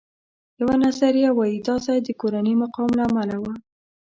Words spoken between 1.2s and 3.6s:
وایي دا ځای د کورني مقام له امله و.